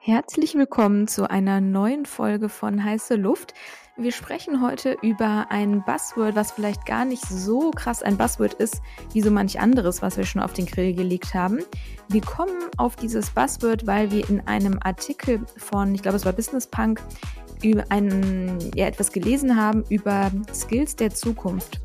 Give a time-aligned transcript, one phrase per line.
[0.00, 3.52] Herzlich willkommen zu einer neuen Folge von Heiße Luft.
[3.96, 8.80] Wir sprechen heute über ein Buzzword, was vielleicht gar nicht so krass ein Buzzword ist,
[9.12, 11.58] wie so manch anderes, was wir schon auf den Grill gelegt haben.
[12.08, 16.32] Wir kommen auf dieses Buzzword, weil wir in einem Artikel von, ich glaube es war
[16.32, 17.02] Business Punk,
[17.64, 21.80] über einen, ja, etwas gelesen haben über Skills der Zukunft.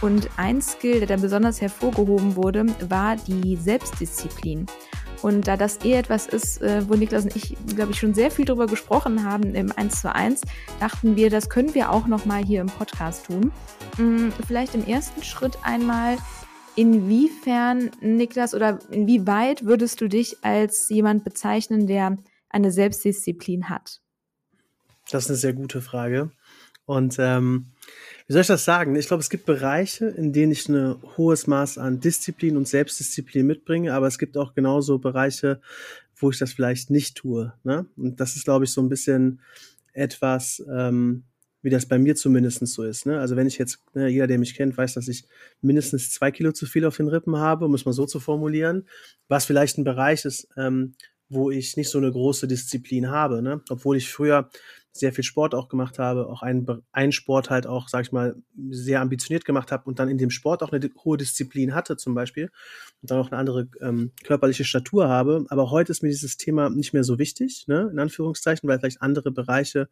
[0.00, 4.66] Und ein Skill, der dann besonders hervorgehoben wurde, war die Selbstdisziplin.
[5.22, 8.30] Und da das eh etwas ist, äh, wo Niklas und ich, glaube ich, schon sehr
[8.30, 10.42] viel darüber gesprochen haben im 1 zu 1,
[10.80, 13.52] dachten wir, das können wir auch nochmal hier im Podcast tun.
[13.96, 16.18] Mm, vielleicht im ersten Schritt einmal,
[16.76, 22.16] inwiefern, Niklas, oder inwieweit würdest du dich als jemand bezeichnen, der
[22.50, 24.00] eine Selbstdisziplin hat?
[25.10, 26.30] Das ist eine sehr gute Frage.
[26.88, 27.66] Und ähm,
[28.26, 28.96] wie soll ich das sagen?
[28.96, 33.46] Ich glaube, es gibt Bereiche, in denen ich ein hohes Maß an Disziplin und Selbstdisziplin
[33.46, 35.60] mitbringe, aber es gibt auch genauso Bereiche,
[36.16, 37.52] wo ich das vielleicht nicht tue.
[37.62, 37.84] Ne?
[37.98, 39.42] Und das ist, glaube ich, so ein bisschen
[39.92, 41.24] etwas, ähm,
[41.60, 43.04] wie das bei mir zumindest so ist.
[43.04, 43.20] Ne?
[43.20, 45.24] Also wenn ich jetzt, ne, jeder, der mich kennt, weiß, dass ich
[45.60, 48.88] mindestens zwei Kilo zu viel auf den Rippen habe, um es mal so zu formulieren,
[49.28, 50.94] was vielleicht ein Bereich ist, ähm,
[51.28, 53.42] wo ich nicht so eine große Disziplin habe.
[53.42, 53.60] Ne?
[53.68, 54.48] Obwohl ich früher
[54.98, 58.36] sehr viel Sport auch gemacht habe, auch einen, einen Sport halt auch, sag ich mal,
[58.70, 62.14] sehr ambitioniert gemacht habe und dann in dem Sport auch eine hohe Disziplin hatte zum
[62.14, 62.50] Beispiel
[63.02, 65.46] und dann auch eine andere ähm, körperliche Statur habe.
[65.48, 69.02] Aber heute ist mir dieses Thema nicht mehr so wichtig, ne, in Anführungszeichen, weil vielleicht
[69.02, 69.88] andere Bereiche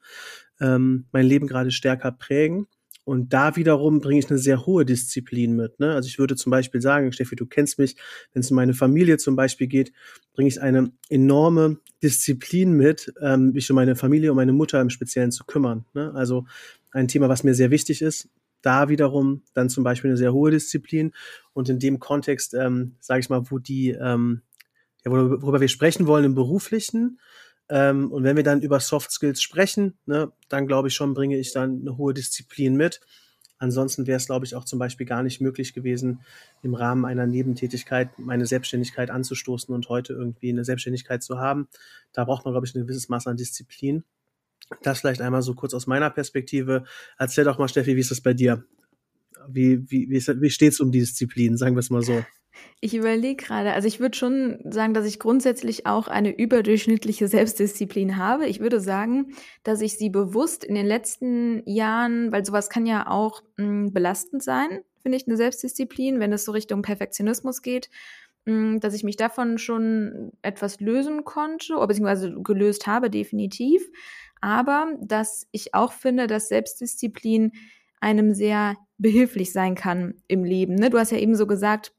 [0.61, 2.67] ähm, mein Leben gerade stärker prägen.
[3.07, 5.79] Und da wiederum bringe ich eine sehr hohe Disziplin mit.
[5.79, 5.95] Ne?
[5.95, 7.95] Also ich würde zum Beispiel sagen, Steffi, du kennst mich,
[8.33, 9.93] wenn es um meine Familie zum Beispiel geht,
[10.33, 14.91] bringe ich eine enorme Disziplin mit, ähm, mich um meine Familie und meine Mutter im
[14.91, 15.85] Speziellen zu kümmern.
[15.95, 16.13] Ne?
[16.17, 16.47] Also
[16.91, 18.29] ein Thema, was mir sehr wichtig ist.
[18.61, 21.13] Da wiederum dann zum Beispiel eine sehr hohe Disziplin.
[21.53, 24.43] Und in dem Kontext, ähm, sage ich mal, wo die, ähm,
[25.05, 27.21] ja, worüber wir sprechen wollen im beruflichen,
[27.69, 31.37] ähm, und wenn wir dann über Soft Skills sprechen, ne, dann glaube ich schon, bringe
[31.37, 33.01] ich dann eine hohe Disziplin mit.
[33.59, 36.21] Ansonsten wäre es, glaube ich, auch zum Beispiel gar nicht möglich gewesen,
[36.63, 41.67] im Rahmen einer Nebentätigkeit meine Selbstständigkeit anzustoßen und heute irgendwie eine Selbstständigkeit zu haben.
[42.13, 44.05] Da braucht man, glaube ich, ein gewisses Maß an Disziplin.
[44.83, 46.85] Das vielleicht einmal so kurz aus meiner Perspektive.
[47.19, 48.65] Erzähl doch mal, Steffi, wie ist das bei dir?
[49.49, 52.25] Wie, wie, wie, wie steht es um die Disziplin, sagen wir es mal so?
[52.81, 58.17] Ich überlege gerade, also ich würde schon sagen, dass ich grundsätzlich auch eine überdurchschnittliche Selbstdisziplin
[58.17, 58.47] habe.
[58.47, 63.09] Ich würde sagen, dass ich sie bewusst in den letzten Jahren, weil sowas kann ja
[63.09, 67.89] auch mh, hm, belastend sein, finde ich, eine Selbstdisziplin, wenn es so Richtung Perfektionismus geht,
[68.45, 73.83] mh, hm, dass ich mich davon schon etwas lösen konnte, oder beziehungsweise gelöst habe, definitiv.
[74.41, 77.53] Aber dass ich auch finde, dass Selbstdisziplin
[78.01, 80.75] einem sehr behilflich sein kann im Leben.
[80.75, 80.91] Ne?
[80.91, 81.93] Du hast ja eben so gesagt,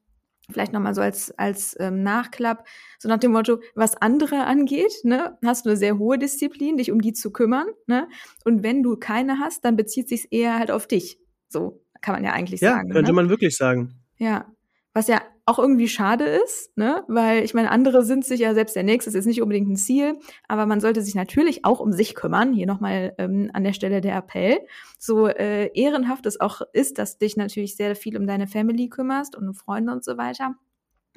[0.52, 2.66] vielleicht nochmal so als, als ähm, Nachklapp,
[3.00, 6.92] so nach dem Motto, was andere angeht, ne, hast du eine sehr hohe Disziplin, dich
[6.92, 8.08] um die zu kümmern, ne?
[8.46, 11.20] Und wenn du keine hast, dann bezieht sich eher halt auf dich.
[11.50, 12.92] So kann man ja eigentlich ja, sagen.
[12.92, 13.16] Könnte ne?
[13.16, 14.04] man wirklich sagen.
[14.18, 14.52] Ja.
[14.98, 17.04] Was ja auch irgendwie schade ist, ne?
[17.08, 19.76] Weil ich meine, andere sind sich ja selbst der Nächste, ist jetzt nicht unbedingt ein
[19.76, 22.52] Ziel, aber man sollte sich natürlich auch um sich kümmern.
[22.52, 24.58] Hier nochmal ähm, an der Stelle der Appell.
[24.98, 29.36] So äh, ehrenhaft es auch ist, dass dich natürlich sehr viel um deine Family kümmerst
[29.36, 30.56] und um Freunde und so weiter.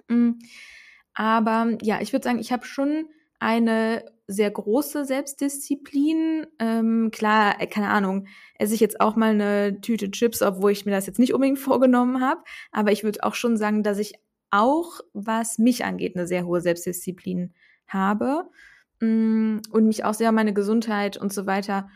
[0.08, 0.40] Mhm.
[1.14, 3.06] Aber ja, ich würde sagen, ich habe schon
[3.38, 6.46] eine sehr große Selbstdisziplin.
[6.58, 8.26] Ähm, klar, äh, keine Ahnung,
[8.58, 11.58] esse ich jetzt auch mal eine Tüte Chips, obwohl ich mir das jetzt nicht unbedingt
[11.58, 12.42] vorgenommen habe.
[12.72, 14.14] Aber ich würde auch schon sagen, dass ich
[14.50, 17.54] auch, was mich angeht, eine sehr hohe Selbstdisziplin
[17.86, 18.48] habe
[19.00, 21.88] mm, und mich auch sehr um meine Gesundheit und so weiter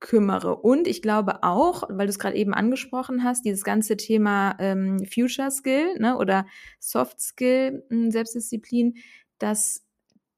[0.00, 0.56] kümmere.
[0.56, 5.04] Und ich glaube auch, weil du es gerade eben angesprochen hast, dieses ganze Thema ähm,
[5.04, 6.46] Future Skill ne, oder
[6.78, 8.94] Soft Skill äh, Selbstdisziplin,
[9.38, 9.84] dass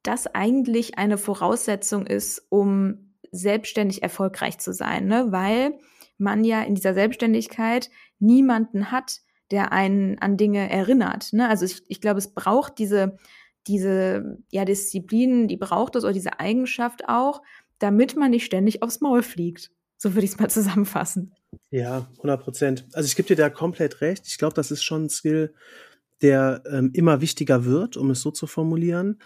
[0.02, 5.26] das eigentlich eine Voraussetzung ist, um selbstständig erfolgreich zu sein, ne?
[5.30, 5.78] weil
[6.18, 9.20] man ja in dieser Selbstständigkeit niemanden hat,
[9.50, 11.32] der einen an Dinge erinnert.
[11.32, 11.48] Ne?
[11.48, 13.18] Also ich, ich glaube, es braucht diese,
[13.66, 17.42] diese ja, Disziplin, die braucht es oder diese Eigenschaft auch,
[17.78, 19.70] damit man nicht ständig aufs Maul fliegt.
[19.98, 21.34] So würde ich es mal zusammenfassen.
[21.70, 22.86] Ja, 100 Prozent.
[22.92, 24.26] Also ich gebe dir da komplett recht.
[24.26, 25.54] Ich glaube, das ist schon ein Skill,
[26.22, 29.18] der ähm, immer wichtiger wird, um es so zu formulieren.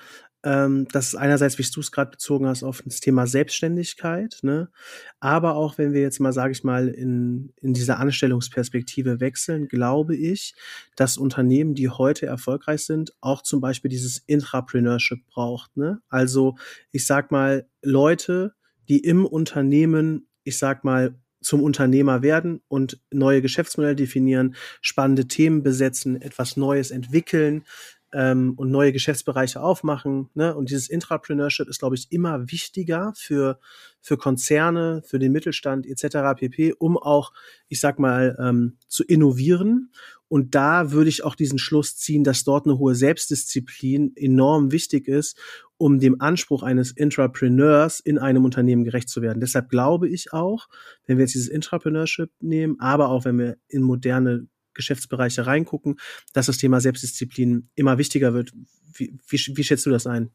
[0.47, 4.71] Ähm, das ist einerseits, wie du es gerade bezogen hast, auf das Thema Selbstständigkeit, ne?
[5.19, 10.15] aber auch wenn wir jetzt mal, sage ich mal, in, in dieser Anstellungsperspektive wechseln, glaube
[10.15, 10.55] ich,
[10.95, 15.77] dass Unternehmen, die heute erfolgreich sind, auch zum Beispiel dieses Intrapreneurship braucht.
[15.77, 16.01] Ne?
[16.09, 16.55] Also
[16.93, 18.55] ich sag mal, Leute,
[18.89, 25.63] die im Unternehmen, ich sag mal, zum Unternehmer werden und neue Geschäftsmodelle definieren, spannende Themen
[25.63, 27.65] besetzen, etwas Neues entwickeln,
[28.13, 30.31] ähm, und neue Geschäftsbereiche aufmachen.
[30.35, 30.55] Ne?
[30.55, 33.59] Und dieses Intrapreneurship ist, glaube ich, immer wichtiger für,
[34.01, 36.39] für Konzerne, für den Mittelstand etc.
[36.39, 37.33] pp., um auch,
[37.69, 39.91] ich sag mal, ähm, zu innovieren.
[40.29, 45.07] Und da würde ich auch diesen Schluss ziehen, dass dort eine hohe Selbstdisziplin enorm wichtig
[45.07, 45.39] ist,
[45.77, 49.41] um dem Anspruch eines Intrapreneurs in einem Unternehmen gerecht zu werden.
[49.41, 50.69] Deshalb glaube ich auch,
[51.07, 55.97] wenn wir jetzt dieses Intrapreneurship nehmen, aber auch wenn wir in moderne Geschäftsbereiche reingucken,
[56.33, 58.53] dass das Thema Selbstdisziplin immer wichtiger wird.
[58.95, 60.31] Wie, wie, wie schätzt du das ein?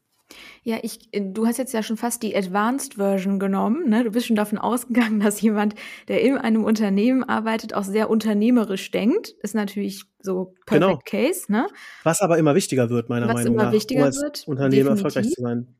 [0.62, 3.88] Ja, ich, du hast jetzt ja schon fast die Advanced Version genommen.
[3.88, 4.04] Ne?
[4.04, 5.74] Du bist schon davon ausgegangen, dass jemand,
[6.08, 9.34] der in einem Unternehmen arbeitet, auch sehr unternehmerisch denkt.
[9.42, 11.00] Ist natürlich so perfect genau.
[11.04, 11.50] case.
[11.50, 11.66] Ne?
[12.04, 14.70] Was aber immer wichtiger wird, meiner Was Meinung immer nach, wichtiger um als wird, Unternehmen
[14.86, 15.04] definitiv.
[15.04, 15.76] erfolgreich zu sein.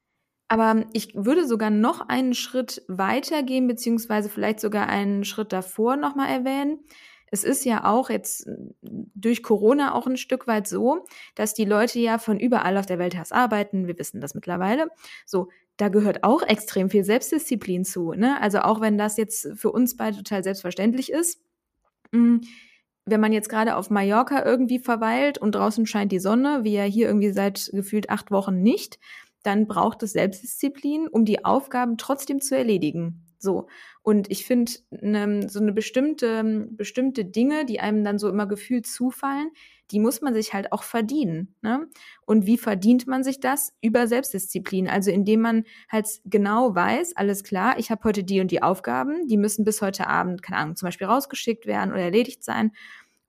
[0.48, 5.96] Aber ich würde sogar noch einen Schritt weiter gehen, beziehungsweise vielleicht sogar einen Schritt davor
[5.96, 6.80] nochmal erwähnen
[7.32, 8.46] es ist ja auch jetzt
[8.82, 12.98] durch Corona auch ein Stück weit so, dass die Leute ja von überall auf der
[12.98, 13.86] Welt aus arbeiten.
[13.86, 14.88] Wir wissen das mittlerweile.
[15.24, 15.48] So,
[15.78, 18.12] da gehört auch extrem viel Selbstdisziplin zu.
[18.12, 18.38] Ne?
[18.42, 21.40] Also auch wenn das jetzt für uns beide total selbstverständlich ist.
[22.12, 22.42] Hm,
[23.06, 26.84] wenn man jetzt gerade auf Mallorca irgendwie verweilt und draußen scheint die Sonne, wie ja
[26.84, 28.98] hier irgendwie seit gefühlt acht Wochen nicht,
[29.42, 33.24] dann braucht es Selbstdisziplin, um die Aufgaben trotzdem zu erledigen.
[33.42, 33.66] So.
[34.02, 38.86] Und ich finde, ne, so eine bestimmte, bestimmte Dinge, die einem dann so immer gefühlt
[38.86, 39.50] zufallen,
[39.90, 41.56] die muss man sich halt auch verdienen.
[41.60, 41.88] Ne?
[42.24, 43.74] Und wie verdient man sich das?
[43.82, 44.88] Über Selbstdisziplin.
[44.88, 49.26] Also indem man halt genau weiß, alles klar, ich habe heute die und die Aufgaben,
[49.26, 52.70] die müssen bis heute Abend, keine Ahnung, zum Beispiel rausgeschickt werden oder erledigt sein.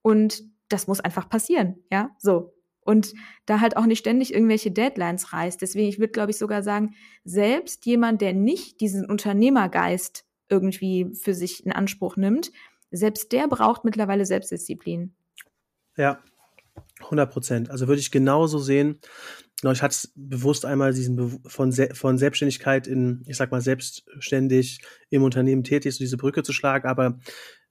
[0.03, 1.83] Und das muss einfach passieren.
[1.91, 2.53] Ja, so
[2.85, 3.13] und
[3.45, 5.61] da halt auch nicht ständig irgendwelche Deadlines reißt.
[5.61, 11.33] Deswegen, ich würde, glaube ich, sogar sagen, selbst jemand, der nicht diesen Unternehmergeist irgendwie für
[11.33, 12.51] sich in Anspruch nimmt,
[12.91, 15.13] selbst der braucht mittlerweile Selbstdisziplin.
[15.97, 16.19] Ja,
[17.01, 17.69] 100 Prozent.
[17.69, 18.99] Also würde ich genauso sehen.
[19.61, 24.81] Genau, ich hatte bewusst einmal diesen von, Se von Selbstständigkeit in, ich sag mal, selbstständig
[25.09, 26.87] im Unternehmen tätig, so diese Brücke zu schlagen.
[26.87, 27.19] Aber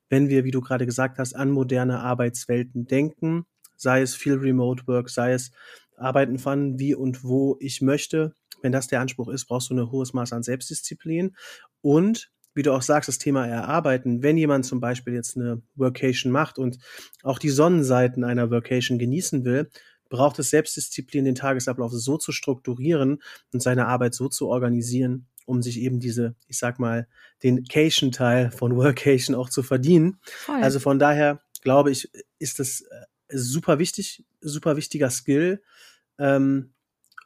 [0.09, 3.47] wenn wir, wie du gerade gesagt hast, an moderne Arbeitswelten denken,
[3.83, 5.51] sei es viel Remote Work, sei es
[5.97, 8.35] Arbeiten von wie und wo ich möchte.
[8.63, 11.37] Wenn das der Anspruch ist, brauchst du ein hohes Maß an Selbstdisziplin.
[11.81, 14.23] Und wie du auch sagst, das Thema Erarbeiten.
[14.23, 16.79] Wenn jemand zum Beispiel jetzt eine Workation macht und
[17.23, 19.71] auch die Sonnenseiten einer Workation genießen will,
[20.11, 25.63] braucht es Selbstdisziplin, den Tagesablauf so zu strukturieren und seine Arbeit so zu organisieren, um
[25.63, 27.09] sich eben diese, ich sag mal,
[27.43, 30.19] den Cation-Teil von Workation auch zu verdienen.
[30.23, 30.63] Voll.
[30.63, 32.85] Also von daher glaube ich, ist das
[33.33, 35.63] super wichtig, super wichtiger Skill.
[36.19, 36.73] Ähm,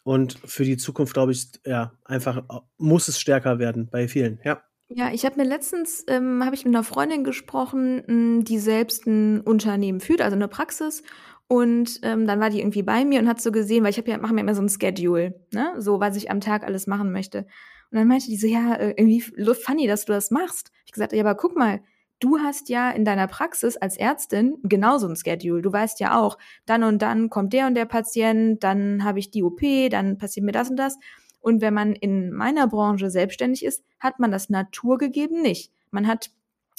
[0.02, 2.44] und für die Zukunft, glaube ich, ja, einfach
[2.78, 4.62] muss es stärker werden bei vielen, ja.
[4.88, 9.40] Ja, ich habe mir letztens, ähm, habe ich mit einer Freundin gesprochen, die selbst ein
[9.40, 11.02] Unternehmen führt, also eine Praxis.
[11.48, 14.10] Und ähm, dann war die irgendwie bei mir und hat so gesehen, weil ich habe
[14.10, 17.10] ja, mache mir immer so ein Schedule, ne, so was ich am Tag alles machen
[17.10, 17.46] möchte.
[17.90, 20.70] Und dann meinte die so, ja, äh, irgendwie funny, dass du das machst.
[20.86, 21.80] Ich gesagt, ja, aber guck mal,
[22.20, 25.62] du hast ja in deiner Praxis als Ärztin genauso ein Schedule.
[25.62, 29.30] Du weißt ja auch, dann und dann kommt der und der Patient, dann habe ich
[29.30, 29.60] die OP,
[29.90, 30.98] dann passiert mir das und das.
[31.40, 35.70] Und wenn man in meiner Branche selbstständig ist, hat man das naturgegeben nicht.
[35.90, 36.30] Man hat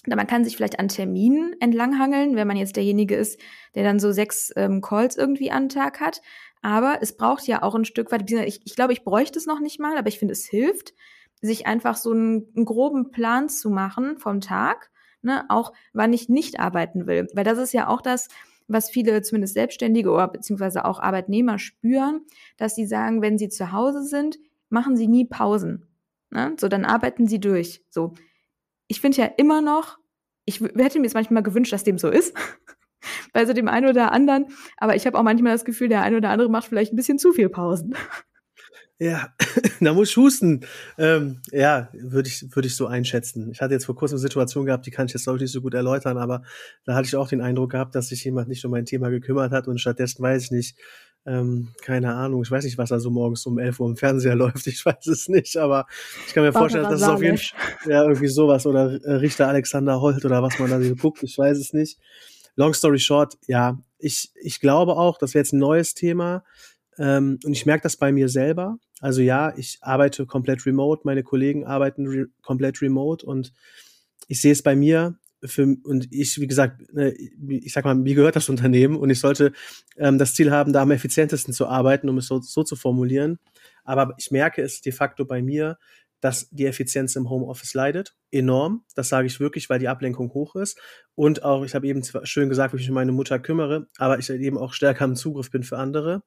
[0.06, 3.42] man kann sich vielleicht an Terminen entlanghangeln, wenn man jetzt derjenige ist,
[3.76, 6.22] der dann so sechs ähm, Calls irgendwie an Tag hat.
[6.62, 9.60] Aber es braucht ja auch ein Stück weit, ich, ich glaube, ich bräuchte es noch
[9.60, 10.94] nicht mal, aber ich finde, es hilft,
[11.42, 16.30] sich einfach so einen, einen groben Plan zu machen vom Tag ne, auch wann ich
[16.30, 17.28] nicht arbeiten will.
[17.34, 18.28] Weil das ist ja auch das,
[18.68, 22.22] was viele zumindest Selbstständige oder beziehungsweise auch Arbeitnehmer spüren,
[22.58, 24.38] dass sie sagen, wenn sie zu Hause sind,
[24.70, 25.86] machen sie nie Pausen.
[26.30, 26.56] Ne?
[26.60, 27.82] So, dann arbeiten sie durch.
[27.90, 28.14] So.
[28.88, 29.98] Ich finde ja immer noch,
[30.46, 32.36] ich hätte mir jetzt manchmal gewünscht, dass dem so ist.
[33.34, 34.48] Bei so dem einen oder anderen.
[34.78, 37.20] Aber ich habe auch manchmal das Gefühl, der eine oder andere macht vielleicht ein bisschen
[37.20, 37.96] zu viel Pausen.
[39.00, 39.32] Ja,
[39.80, 40.66] da muss ich husten.
[40.98, 43.52] Ähm, ja, würde ich, würde ich so einschätzen.
[43.52, 45.52] Ich hatte jetzt vor kurzem eine Situation gehabt, die kann ich jetzt glaube ich nicht
[45.52, 46.42] so gut erläutern, aber
[46.84, 49.52] da hatte ich auch den Eindruck gehabt, dass sich jemand nicht um mein Thema gekümmert
[49.52, 50.78] hat und stattdessen weiß ich nicht,
[51.28, 54.36] ähm, keine Ahnung, ich weiß nicht, was da so morgens um 11 Uhr im Fernseher
[54.36, 55.86] läuft, ich weiß es nicht, aber
[56.26, 59.48] ich kann mir vorstellen, dass es auf jeden Fall, ja, irgendwie sowas oder äh, Richter
[59.48, 62.00] Alexander Holt oder was man da so guckt, ich weiß es nicht.
[62.56, 66.44] Long story short, ja, ich, ich glaube auch, das wäre jetzt ein neues Thema,
[66.98, 71.24] ähm, und ich merke das bei mir selber, also ja, ich arbeite komplett remote, meine
[71.24, 73.26] Kollegen arbeiten re komplett remote.
[73.26, 73.54] Und
[74.28, 75.18] ich sehe es bei mir.
[75.46, 78.96] Für, und ich, wie gesagt, ne, ich sag mal, mir gehört das Unternehmen.
[78.96, 79.54] Und ich sollte
[79.98, 83.38] ähm, das Ziel haben, da am effizientesten zu arbeiten, um es so, so zu formulieren.
[83.84, 85.78] Aber ich merke es de facto bei mir,
[86.20, 88.16] dass die Effizienz im Homeoffice leidet.
[88.32, 88.84] Enorm.
[88.96, 90.80] Das sage ich wirklich, weil die Ablenkung hoch ist.
[91.16, 94.20] Und auch, ich habe eben schön gesagt, wie ich mich um meine Mutter kümmere, aber
[94.20, 96.24] ich eben auch stärker im Zugriff bin für andere.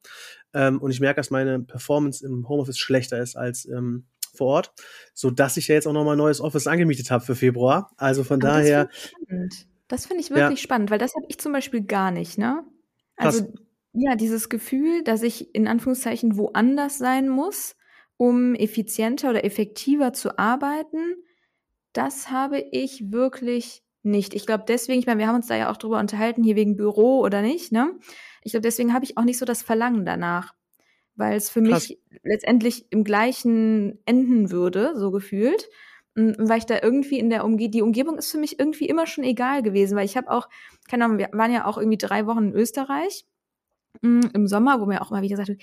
[0.55, 4.73] Ähm, und ich merke, dass meine Performance im Homeoffice schlechter ist als ähm, vor Ort,
[5.15, 7.91] so dass ich ja jetzt auch nochmal ein neues Office angemietet habe für Februar.
[7.97, 8.89] Also von aber daher.
[9.89, 10.65] Das finde ich wirklich ja.
[10.65, 12.65] spannend, weil das habe ich zum Beispiel gar nicht, ne?
[13.17, 13.55] Also Krass.
[13.93, 17.75] ja, dieses Gefühl, dass ich in Anführungszeichen woanders sein muss,
[18.21, 21.17] um effizienter oder effektiver zu arbeiten,
[21.95, 24.35] das habe ich wirklich nicht.
[24.35, 26.77] Ich glaube deswegen, ich meine, wir haben uns da ja auch drüber unterhalten, hier wegen
[26.77, 27.99] Büro oder nicht, ne?
[28.43, 30.55] Ich glaube, deswegen habe ich auch nicht so das Verlangen danach,
[31.17, 31.89] weil es für Krass.
[31.89, 35.71] mich letztendlich im gleichen enden würde, so gefühlt.
[36.15, 39.07] Hm, weil ich da irgendwie in der Umgebung, die Umgebung ist für mich irgendwie immer
[39.07, 40.51] schon egal gewesen, weil ich habe auch,
[40.91, 43.25] keine Ahnung, wir waren ja auch irgendwie drei Wochen in Österreich
[44.03, 45.61] im Sommer, wo mir auch immer wieder gesagt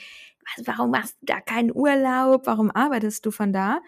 [0.56, 3.82] was, warum machst du da keinen Urlaub, warum arbeitest du von da?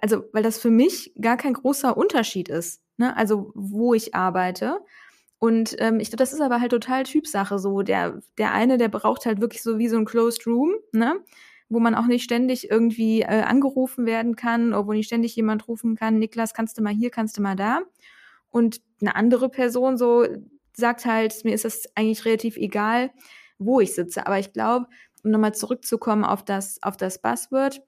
[0.00, 3.16] Also, weil das für mich gar kein großer Unterschied ist, ne?
[3.16, 4.80] also wo ich arbeite.
[5.38, 7.82] Und ähm, ich glaube, das ist aber halt total Typsache so.
[7.82, 11.16] Der, der eine, der braucht halt wirklich so wie so ein Closed Room, ne?
[11.68, 15.96] wo man auch nicht ständig irgendwie äh, angerufen werden kann, obwohl nicht ständig jemand rufen
[15.96, 17.80] kann, Niklas, kannst du mal hier, kannst du mal da.
[18.50, 20.26] Und eine andere Person so
[20.74, 23.10] sagt halt, mir ist das eigentlich relativ egal,
[23.58, 24.26] wo ich sitze.
[24.26, 24.86] Aber ich glaube,
[25.24, 27.82] um nochmal zurückzukommen auf das, auf das Buzzword,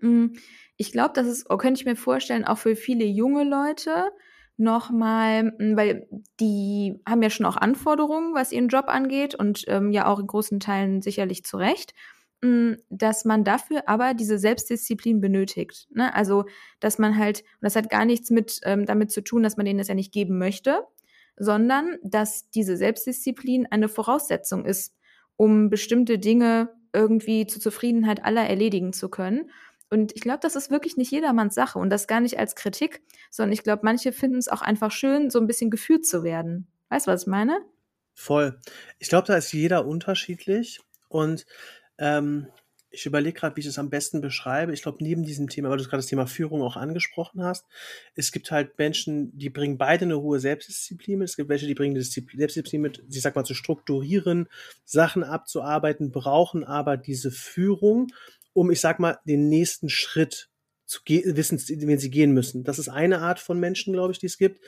[0.00, 0.34] hm,
[0.76, 4.10] ich glaube, das ist, könnte ich mir vorstellen, auch für viele junge Leute
[4.58, 6.08] nochmal, hm, weil
[6.40, 10.26] die haben ja schon auch Anforderungen, was ihren Job angeht und ähm, ja auch in
[10.26, 11.94] großen Teilen sicherlich zu Recht.
[12.42, 15.88] Hm, dass man dafür aber diese Selbstdisziplin benötigt.
[15.90, 16.14] Ne?
[16.14, 16.44] Also,
[16.80, 19.64] dass man halt, und das hat gar nichts mit ähm, damit zu tun, dass man
[19.64, 20.84] denen das ja nicht geben möchte,
[21.38, 24.94] sondern dass diese Selbstdisziplin eine Voraussetzung ist,
[25.36, 29.50] um bestimmte Dinge irgendwie zur Zufriedenheit aller erledigen zu können.
[29.90, 33.02] Und ich glaube, das ist wirklich nicht jedermanns Sache und das gar nicht als Kritik,
[33.30, 36.66] sondern ich glaube, manche finden es auch einfach schön, so ein bisschen gefühlt zu werden.
[36.88, 37.60] Weißt du, was ich meine?
[38.14, 38.58] Voll.
[38.98, 41.46] Ich glaube, da ist jeder unterschiedlich und
[41.98, 42.48] ähm,
[42.96, 44.72] ich überlege gerade, wie ich es am besten beschreibe.
[44.72, 47.66] Ich glaube, neben diesem Thema, weil du gerade das Thema Führung auch angesprochen hast,
[48.14, 51.28] es gibt halt Menschen, die bringen beide eine hohe Selbstdisziplin mit.
[51.28, 54.48] Es gibt welche, die bringen die Selbstdisziplin mit, ich sag mal, zu strukturieren,
[54.84, 58.08] Sachen abzuarbeiten, brauchen aber diese Führung,
[58.54, 60.48] um, ich sag mal, den nächsten Schritt
[60.86, 62.64] zu wissen, den sie gehen müssen.
[62.64, 64.64] Das ist eine Art von Menschen, glaube ich, die es gibt.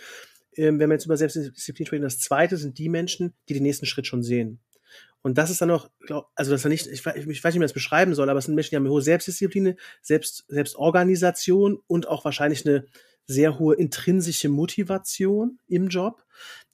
[0.55, 3.87] Ähm, wenn wir jetzt über Selbstdisziplin sprechen, das zweite sind die Menschen, die den nächsten
[3.87, 4.61] Schritt schon sehen.
[5.23, 5.91] Und das ist dann auch,
[6.35, 8.45] also das ist nicht, ich, ich weiß nicht, wie man das beschreiben soll, aber es
[8.47, 12.87] sind Menschen, die haben eine hohe Selbstdisziplin, Selbst, Selbstorganisation und auch wahrscheinlich eine
[13.27, 16.25] sehr hohe intrinsische Motivation im Job.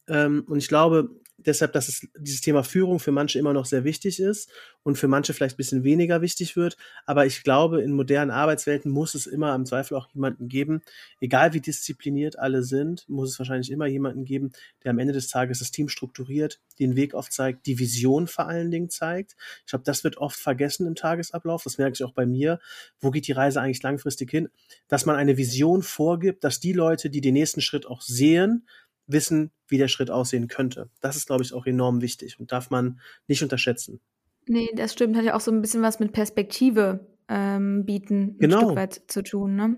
[0.08, 1.10] Ähm, und ich glaube,
[1.46, 4.50] deshalb, dass es dieses Thema Führung für manche immer noch sehr wichtig ist
[4.82, 6.76] und für manche vielleicht ein bisschen weniger wichtig wird.
[7.06, 10.82] Aber ich glaube, in modernen Arbeitswelten muss es immer im Zweifel auch jemanden geben,
[11.20, 15.28] egal wie diszipliniert alle sind, muss es wahrscheinlich immer jemanden geben, der am Ende des
[15.28, 19.36] Tages das Team strukturiert, den Weg aufzeigt, die Vision vor allen Dingen zeigt.
[19.60, 21.62] Ich glaube, das wird oft vergessen im Tagesablauf.
[21.64, 22.60] Das merke ich auch bei mir.
[23.00, 24.48] Wo geht die Reise eigentlich langfristig hin?
[24.88, 28.66] Dass man eine Vision vorgibt, dass die Leute, die den nächsten Schritt auch sehen,
[29.06, 30.90] wissen, wie der Schritt aussehen könnte.
[31.00, 34.00] Das ist, glaube ich, auch enorm wichtig und darf man nicht unterschätzen.
[34.46, 35.16] Nee, das stimmt.
[35.16, 38.56] Hat ja auch so ein bisschen was mit Perspektive ähm, bieten, genau.
[38.56, 39.56] ein Stück weit zu tun.
[39.56, 39.76] Ne?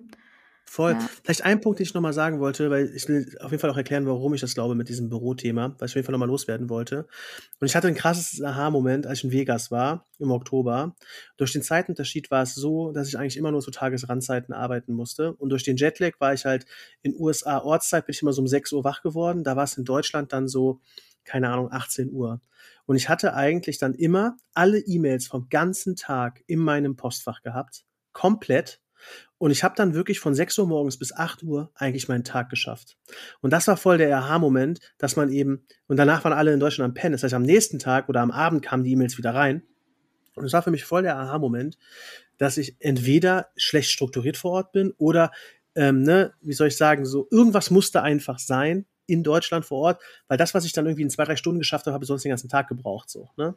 [0.68, 0.92] Voll.
[0.92, 1.08] Ja.
[1.22, 3.76] Vielleicht ein Punkt, den ich nochmal sagen wollte, weil ich will auf jeden Fall auch
[3.76, 6.68] erklären, warum ich das glaube mit diesem Bürothema, weil ich auf jeden Fall nochmal loswerden
[6.68, 7.06] wollte.
[7.60, 10.96] Und ich hatte ein krasses Aha-Moment, als ich in Vegas war, im Oktober.
[11.36, 15.34] Durch den Zeitunterschied war es so, dass ich eigentlich immer nur zu Tagesrandzeiten arbeiten musste.
[15.34, 16.66] Und durch den Jetlag war ich halt
[17.02, 19.44] in USA Ortszeit, bin ich immer so um 6 Uhr wach geworden.
[19.44, 20.80] Da war es in Deutschland dann so,
[21.24, 22.40] keine Ahnung, 18 Uhr.
[22.86, 27.84] Und ich hatte eigentlich dann immer alle E-Mails vom ganzen Tag in meinem Postfach gehabt.
[28.12, 28.80] Komplett
[29.38, 32.48] und ich habe dann wirklich von 6 Uhr morgens bis 8 Uhr eigentlich meinen Tag
[32.48, 32.96] geschafft.
[33.40, 36.90] Und das war voll der Aha-Moment, dass man eben, und danach waren alle in Deutschland
[36.90, 37.12] am Pennen.
[37.12, 39.62] Das heißt, am nächsten Tag oder am Abend kamen die E-Mails wieder rein.
[40.34, 41.78] Und es war für mich voll der Aha-Moment,
[42.38, 45.32] dass ich entweder schlecht strukturiert vor Ort bin oder,
[45.74, 50.02] ähm, ne, wie soll ich sagen, so irgendwas musste einfach sein, in Deutschland vor Ort,
[50.28, 52.24] weil das, was ich dann irgendwie in zwei, drei Stunden geschafft habe, habe ich sonst
[52.24, 53.08] den ganzen Tag gebraucht.
[53.08, 53.54] So, ne?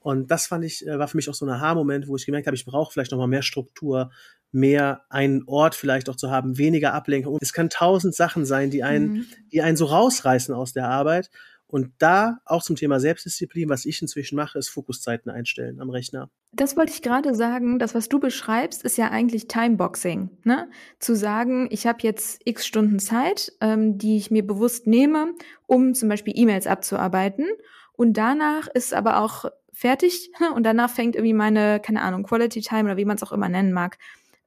[0.00, 2.46] Und das fand ich, äh, war für mich auch so ein Aha-Moment, wo ich gemerkt
[2.46, 4.10] habe, ich brauche vielleicht nochmal mehr Struktur,
[4.56, 7.38] mehr einen Ort vielleicht auch zu haben, weniger Ablenkung.
[7.40, 9.26] Es kann tausend Sachen sein, die einen, mhm.
[9.52, 11.30] die einen so rausreißen aus der Arbeit.
[11.68, 16.30] Und da auch zum Thema Selbstdisziplin, was ich inzwischen mache, ist Fokuszeiten einstellen am Rechner.
[16.52, 17.80] Das wollte ich gerade sagen.
[17.80, 20.30] Das, was du beschreibst, ist ja eigentlich Timeboxing.
[20.44, 20.70] Ne?
[21.00, 25.34] Zu sagen, ich habe jetzt x Stunden Zeit, ähm, die ich mir bewusst nehme,
[25.66, 27.46] um zum Beispiel E-Mails abzuarbeiten.
[27.94, 30.30] Und danach ist aber auch fertig.
[30.54, 33.48] Und danach fängt irgendwie meine, keine Ahnung, Quality Time oder wie man es auch immer
[33.48, 33.98] nennen mag,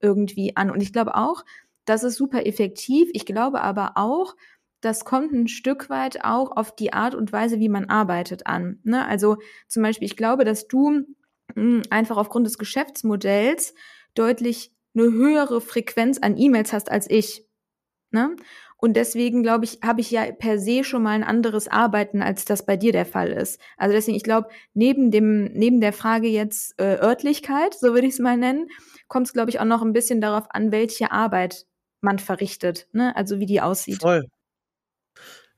[0.02, 0.72] irgendwie an.
[0.72, 1.44] Und ich glaube auch,
[1.86, 3.10] das ist super effektiv.
[3.14, 4.36] Ich glaube aber auch,
[4.82, 8.80] das kommt ein Stück weit auch auf die Art und Weise, wie man arbeitet an.
[8.84, 9.06] Ne?
[9.06, 9.38] Also
[9.68, 11.06] zum Beispiel, ich glaube, dass du
[11.56, 13.74] hm, einfach aufgrund des Geschäftsmodells
[14.16, 17.46] deutlich eine höhere Frequenz an E-Mails hast als ich.
[18.12, 18.36] Ne?
[18.82, 22.46] Und deswegen, glaube ich, habe ich ja per se schon mal ein anderes Arbeiten, als
[22.46, 23.60] das bei dir der Fall ist.
[23.78, 28.14] Also deswegen, ich glaube, neben dem, neben der Frage jetzt äh, Örtlichkeit, so würde ich
[28.14, 28.68] es mal nennen,
[29.08, 31.66] kommt es, glaube ich, auch noch ein bisschen darauf an, welche Arbeit
[32.00, 33.14] man verrichtet, ne?
[33.18, 34.02] Also wie die aussieht.
[34.02, 34.26] Voll.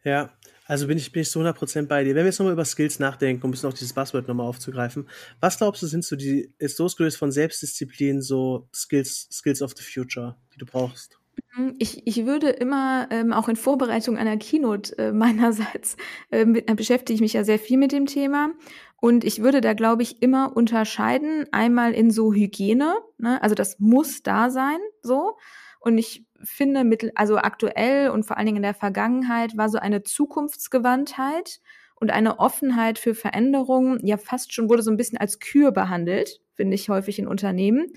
[0.04, 0.32] Ja,
[0.66, 2.16] also bin ich, bin ich so 100% bei dir.
[2.16, 5.08] Wenn wir jetzt nochmal über Skills nachdenken, um ein bisschen auch dieses Buzzword nochmal aufzugreifen,
[5.40, 9.84] was glaubst du, sind so die, ist Skills von Selbstdisziplin so Skills, Skills of the
[9.84, 11.21] Future, die du brauchst?
[11.56, 15.98] Mhm, ich, ich würde immer, ähm, auch in Vorbereitung einer Keynote äh, meinerseits,
[16.32, 18.52] äh, mit, äh, beschäftige ich mich ja sehr viel mit dem Thema.
[19.00, 23.42] Und ich würde da, glaube ich, immer unterscheiden, einmal in so Hygiene, ne?
[23.42, 25.38] also das muss da sein, so.
[25.80, 29.80] Und ich finde, mittel, also aktuell und vor allen Dingen in der Vergangenheit war so
[29.80, 31.60] eine Zukunftsgewandtheit
[31.96, 36.40] und eine Offenheit für Veränderungen ja fast schon wurde so ein bisschen als Kür behandelt,
[36.56, 37.88] finde ich häufig in Unternehmen.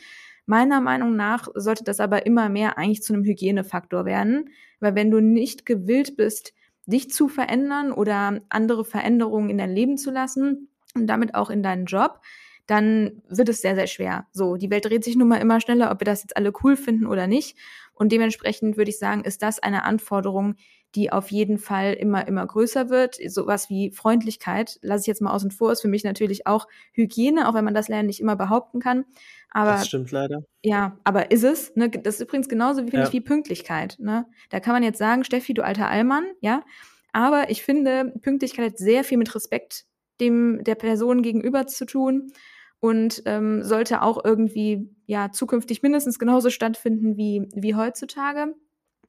[0.47, 5.11] Meiner Meinung nach sollte das aber immer mehr eigentlich zu einem Hygienefaktor werden, weil wenn
[5.11, 6.53] du nicht gewillt bist,
[6.87, 11.63] dich zu verändern oder andere Veränderungen in dein Leben zu lassen und damit auch in
[11.63, 12.21] deinen Job,
[12.67, 14.27] dann wird es sehr, sehr schwer.
[14.33, 16.77] So, die Welt dreht sich nun mal immer schneller, ob wir das jetzt alle cool
[16.77, 17.59] finden oder nicht.
[17.93, 20.57] Und dementsprechend würde ich sagen, ist das eine Anforderung,
[20.95, 23.19] die auf jeden Fall immer, immer größer wird.
[23.27, 27.49] Sowas wie Freundlichkeit, lasse ich jetzt mal außen vor, ist für mich natürlich auch Hygiene,
[27.49, 29.05] auch wenn man das Lernen nicht immer behaupten kann.
[29.51, 30.45] Aber, das stimmt leider.
[30.63, 31.75] Ja, aber ist es?
[31.77, 31.91] Ne?
[31.91, 33.07] Das ist übrigens genauso wie, finde ja.
[33.09, 33.97] ich, wie Pünktlichkeit.
[33.99, 34.27] Ne?
[34.51, 36.63] Da kann man jetzt sagen, Steffi, du alter Allmann, ja.
[37.13, 39.87] Aber ich finde, Pünktlichkeit hat sehr viel mit Respekt
[40.21, 42.33] dem der Person gegenüber zu tun
[42.81, 48.55] und ähm, sollte auch irgendwie ja zukünftig mindestens genauso stattfinden wie wie heutzutage.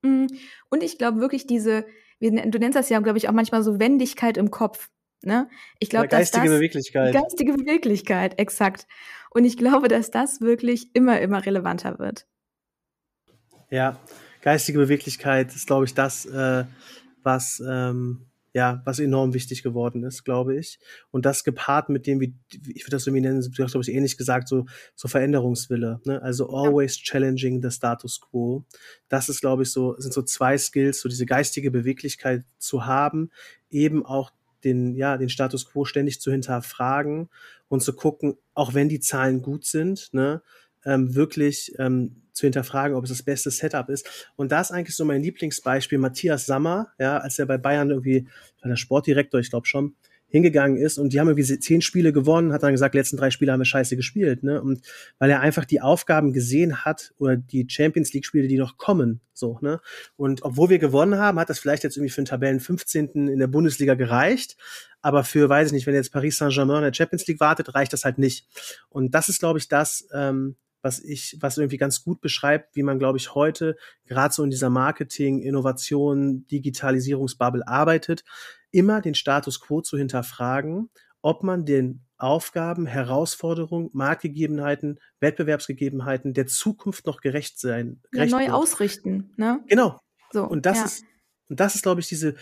[0.05, 0.27] Mm,
[0.69, 1.85] und ich glaube wirklich diese,
[2.19, 4.89] du nennst das ja glaube ich auch manchmal so Wendigkeit im Kopf.
[5.21, 5.49] Ne?
[5.79, 7.13] Ich glaube, geistige das, Beweglichkeit.
[7.13, 8.87] Geistige Beweglichkeit, exakt.
[9.31, 12.27] Und ich glaube, dass das wirklich immer immer relevanter wird.
[13.71, 13.99] Ja,
[14.41, 16.65] geistige Beweglichkeit ist glaube ich das, äh,
[17.23, 20.79] was ähm, ja, was enorm wichtig geworden ist, glaube ich.
[21.11, 23.93] Und das gepaart mit dem, wie, ich würde das irgendwie nennen, du hast, glaube ich,
[23.93, 24.65] ähnlich gesagt, so,
[24.95, 26.21] so Veränderungswille, ne?
[26.21, 28.63] Also always challenging the status quo.
[29.09, 33.29] Das ist, glaube ich, so, sind so zwei Skills, so diese geistige Beweglichkeit zu haben,
[33.69, 34.31] eben auch
[34.63, 37.27] den, ja, den Status quo ständig zu hinterfragen
[37.67, 40.41] und zu gucken, auch wenn die Zahlen gut sind, ne,
[40.85, 44.27] ähm, wirklich ähm, zu hinterfragen, ob es das beste Setup ist.
[44.35, 48.27] Und da ist eigentlich so mein Lieblingsbeispiel Matthias Sammer, ja, als er bei Bayern irgendwie,
[48.61, 49.95] war der Sportdirektor, ich glaube schon,
[50.27, 53.53] hingegangen ist und die haben irgendwie zehn Spiele gewonnen, hat dann gesagt, letzten drei Spiele
[53.53, 54.61] haben wir scheiße gespielt, ne?
[54.61, 54.81] Und
[55.17, 59.21] weil er einfach die Aufgaben gesehen hat oder die Champions League Spiele, die noch kommen,
[59.33, 59.79] so, ne?
[60.17, 63.29] Und obwohl wir gewonnen haben, hat das vielleicht jetzt irgendwie für den Tabellen 15.
[63.29, 64.57] in der Bundesliga gereicht,
[65.01, 67.93] aber für, weiß ich nicht, wenn jetzt Paris Saint-Germain in der Champions League wartet, reicht
[67.93, 68.47] das halt nicht.
[68.89, 72.83] Und das ist, glaube ich, das, ähm, was ich, was irgendwie ganz gut beschreibt, wie
[72.83, 78.23] man, glaube ich, heute gerade so in dieser Marketing, Innovation, Digitalisierungsbubble arbeitet,
[78.69, 80.91] immer den Status quo zu hinterfragen,
[81.23, 87.99] ob man den Aufgaben, Herausforderungen, Marktgegebenheiten, Wettbewerbsgegebenheiten der Zukunft noch gerecht sein.
[88.11, 88.53] Gerecht ja, neu wird.
[88.53, 89.63] ausrichten, ne?
[89.67, 89.99] Genau.
[90.31, 90.85] So, und das ja.
[90.85, 91.03] ist,
[91.49, 92.35] und das ist, glaube ich, diese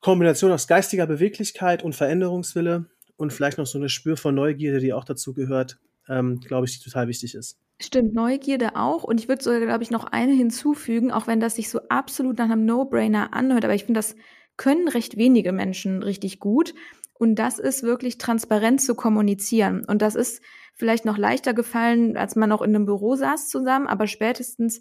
[0.00, 4.92] Kombination aus geistiger Beweglichkeit und Veränderungswille und vielleicht noch so eine Spür von Neugierde, die
[4.92, 7.58] auch dazu gehört, ähm, glaube ich, die total wichtig ist.
[7.80, 9.04] Stimmt, Neugierde auch.
[9.04, 12.38] Und ich würde sogar, glaube ich, noch eine hinzufügen, auch wenn das sich so absolut
[12.38, 13.64] nach einem No-Brainer anhört.
[13.64, 14.14] Aber ich finde, das
[14.56, 16.74] können recht wenige Menschen richtig gut.
[17.14, 19.84] Und das ist wirklich transparent zu kommunizieren.
[19.84, 20.42] Und das ist
[20.74, 23.86] vielleicht noch leichter gefallen, als man noch in einem Büro saß zusammen.
[23.86, 24.80] Aber spätestens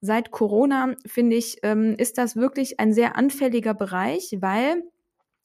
[0.00, 4.82] seit Corona, finde ich, ähm, ist das wirklich ein sehr anfälliger Bereich, weil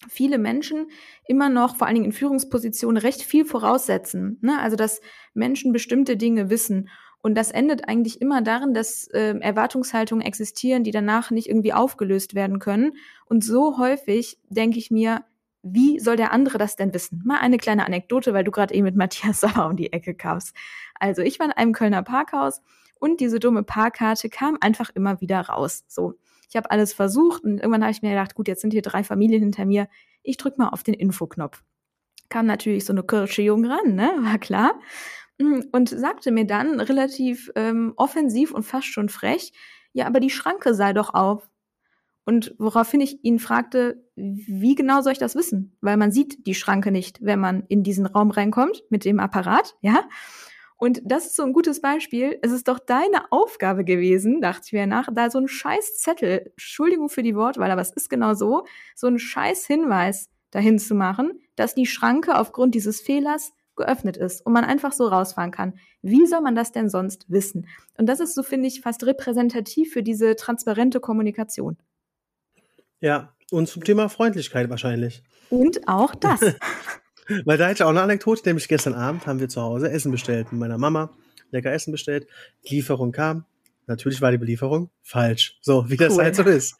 [0.07, 0.87] viele Menschen
[1.27, 4.37] immer noch, vor allen Dingen in Führungspositionen, recht viel voraussetzen.
[4.41, 4.59] Ne?
[4.59, 5.01] Also, dass
[5.33, 6.89] Menschen bestimmte Dinge wissen.
[7.21, 12.35] Und das endet eigentlich immer darin, dass äh, Erwartungshaltungen existieren, die danach nicht irgendwie aufgelöst
[12.35, 12.93] werden können.
[13.25, 15.25] Und so häufig denke ich mir,
[15.63, 17.23] wie soll der andere das denn wissen?
[17.25, 20.55] Mal eine kleine Anekdote, weil du gerade eben mit Matthias Sauer um die Ecke kamst.
[20.99, 22.61] Also ich war in einem Kölner Parkhaus
[22.99, 25.83] und diese dumme Parkkarte kam einfach immer wieder raus.
[25.87, 26.13] So.
[26.49, 29.03] Ich habe alles versucht und irgendwann habe ich mir gedacht, gut, jetzt sind hier drei
[29.03, 29.87] Familien hinter mir.
[30.23, 31.63] Ich drück mal auf den Infoknopf.
[32.29, 34.11] Kam natürlich so eine Kirsche jung ran, ne?
[34.21, 34.79] War klar.
[35.37, 39.53] Mm, und sagte mir dann relativ ähm, offensiv und fast schon frech,
[39.93, 41.49] ja, aber die Schranke sei doch auf.
[42.25, 45.77] Und woraufhin ich ihn fragte, wie genau soll ich das wissen?
[45.79, 49.75] Weil man sieht die Schranke nicht, wenn man in diesen Raum reinkommt mit dem Apparat,
[49.81, 50.05] ja.
[50.77, 52.37] Und das ist so ein gutes Beispiel.
[52.41, 56.51] Es ist doch deine Aufgabe gewesen, dachte ich mir nach, da so ein scheiß Zettel,
[56.51, 60.93] Entschuldigung für die Wortwahl, aber es ist genau so, so ein scheiß Hinweis dahin zu
[60.95, 65.77] machen, dass die Schranke aufgrund dieses Fehlers geöffnet ist und man einfach so rausfahren kann.
[66.01, 67.67] Wie soll man das denn sonst wissen?
[67.97, 71.77] Und das ist so, finde ich, fast repräsentativ für diese transparente Kommunikation.
[72.99, 75.23] Ja, und zum Thema Freundlichkeit wahrscheinlich.
[75.49, 76.41] Und auch das.
[77.45, 80.11] Weil da hätte ich auch eine Anekdote, nämlich gestern Abend haben wir zu Hause Essen
[80.11, 81.11] bestellt mit meiner Mama,
[81.51, 82.27] lecker Essen bestellt,
[82.67, 83.45] die Lieferung kam,
[83.87, 86.23] natürlich war die Belieferung falsch, so wie das cool.
[86.23, 86.75] halt so ist.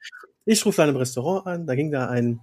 [0.46, 2.40] Ich rufe dann im Restaurant an, da ging da ein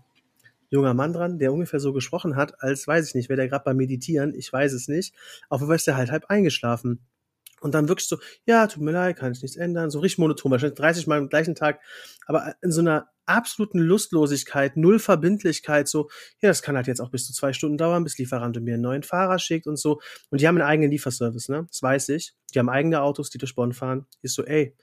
[0.71, 3.65] junger Mann dran, der ungefähr so gesprochen hat, als weiß ich nicht, wäre der gerade
[3.65, 5.15] beim Meditieren, ich weiß es nicht,
[5.49, 7.01] auf jeden Fall ist der halt halb eingeschlafen.
[7.61, 9.89] Und dann wirklich so, ja, tut mir leid, kann ich nichts ändern.
[9.89, 11.81] So richtig monoton, wahrscheinlich 30 Mal am gleichen Tag,
[12.27, 16.09] aber in so einer absoluten Lustlosigkeit, null Verbindlichkeit, so,
[16.41, 18.83] ja, das kann halt jetzt auch bis zu zwei Stunden dauern, bis Lieferant mir einen
[18.83, 20.01] neuen Fahrer schickt und so.
[20.31, 21.67] Und die haben einen eigenen Lieferservice, ne?
[21.71, 22.35] Das weiß ich.
[22.55, 24.07] Die haben eigene Autos, die durch Bonn fahren.
[24.23, 24.77] Ist so, ey,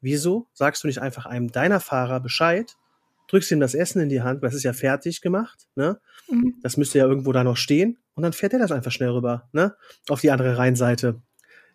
[0.00, 2.76] wieso sagst du nicht einfach einem deiner Fahrer Bescheid,
[3.28, 6.00] drückst ihm das Essen in die Hand, weil es ist ja fertig gemacht, ne?
[6.28, 6.54] Mhm.
[6.62, 9.48] Das müsste ja irgendwo da noch stehen und dann fährt er das einfach schnell rüber,
[9.52, 9.74] ne?
[10.08, 11.20] Auf die andere Rheinseite.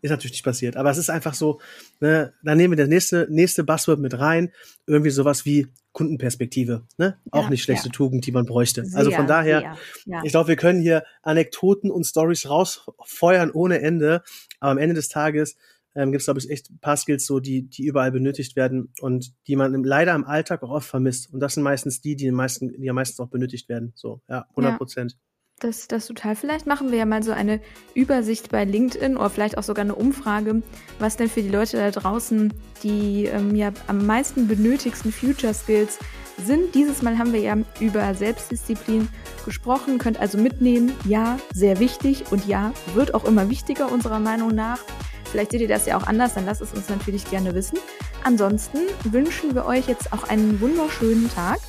[0.03, 0.77] Ist natürlich nicht passiert.
[0.77, 1.61] Aber es ist einfach so,
[1.99, 4.51] ne, dann nehmen wir das nächste, nächste Buzzword mit rein.
[4.87, 6.85] Irgendwie sowas wie Kundenperspektive.
[6.97, 7.17] Ne?
[7.25, 7.91] Ja, Auch nicht schlechte ja.
[7.91, 8.85] Tugend, die man bräuchte.
[8.85, 9.75] Sehr, also von daher,
[10.05, 10.23] ja.
[10.23, 14.23] ich glaube, wir können hier Anekdoten und Stories rausfeuern ohne Ende.
[14.59, 15.57] Aber am Ende des Tages
[15.95, 18.93] ähm, gibt es, glaube ich, echt ein paar Skills so, die, die überall benötigt werden
[19.01, 21.33] und die man leider im Alltag auch oft vermisst.
[21.33, 23.91] Und das sind meistens die, die, am meisten, die am meisten auch benötigt werden.
[23.95, 25.17] So, ja, 100 Prozent.
[25.61, 26.35] Das, das total.
[26.35, 27.61] Vielleicht machen wir ja mal so eine
[27.93, 30.63] Übersicht bei LinkedIn oder vielleicht auch sogar eine Umfrage,
[30.97, 35.99] was denn für die Leute da draußen die ähm, ja am meisten benötigsten Future Skills
[36.43, 36.73] sind.
[36.73, 39.07] Dieses Mal haben wir ja über Selbstdisziplin
[39.45, 44.55] gesprochen, könnt also mitnehmen, ja, sehr wichtig und ja, wird auch immer wichtiger unserer Meinung
[44.55, 44.79] nach.
[45.25, 47.77] Vielleicht seht ihr das ja auch anders, dann lasst es uns natürlich gerne wissen.
[48.23, 51.59] Ansonsten wünschen wir euch jetzt auch einen wunderschönen Tag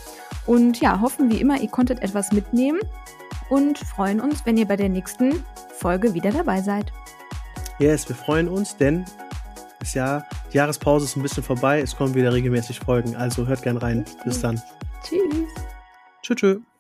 [0.47, 2.81] und ja, hoffen wie immer, ihr konntet etwas mitnehmen
[3.53, 5.45] und freuen uns, wenn ihr bei der nächsten
[5.77, 6.91] Folge wieder dabei seid.
[7.79, 9.05] Yes, wir freuen uns, denn
[9.79, 11.81] das Jahr, die Jahrespause ist ein bisschen vorbei.
[11.83, 14.07] Es kommen wieder regelmäßig Folgen, also hört gern rein.
[14.25, 14.63] Bis dann.
[15.03, 15.21] Tschüss.
[16.23, 16.37] Tschüss.
[16.37, 16.72] tschüss.